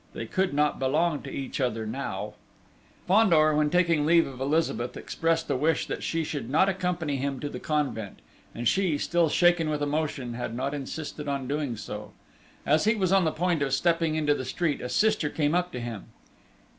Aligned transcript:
They 0.13 0.25
could 0.25 0.51
not 0.51 0.79
belong 0.79 1.21
to 1.21 1.31
each 1.31 1.61
other 1.61 1.85
now! 1.85 2.33
Fandor, 3.07 3.53
when 3.53 3.69
taking 3.69 4.03
leave 4.03 4.25
of 4.25 4.41
Elizabeth, 4.41 4.97
expressed 4.97 5.47
a 5.51 5.55
wish 5.55 5.85
that 5.85 6.01
she 6.01 6.23
should 6.23 6.49
not 6.49 6.67
accompany 6.67 7.17
him 7.17 7.39
to 7.39 7.49
the 7.49 7.59
convent; 7.59 8.17
and 8.55 8.67
she, 8.67 8.97
still 8.97 9.29
shaken 9.29 9.69
with 9.69 9.83
emotion, 9.83 10.33
had 10.33 10.55
not 10.55 10.73
insisted 10.73 11.27
on 11.27 11.47
doing 11.47 11.77
so. 11.77 12.13
As 12.65 12.85
he 12.85 12.95
was 12.95 13.11
on 13.11 13.25
the 13.25 13.31
point 13.31 13.61
of 13.61 13.73
stepping 13.75 14.15
into 14.15 14.33
the 14.33 14.43
street, 14.43 14.81
a 14.81 14.89
sister 14.89 15.29
came 15.29 15.53
up 15.53 15.71
to 15.71 15.79
him. 15.79 16.05